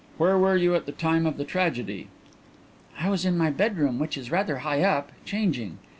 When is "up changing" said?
4.81-5.77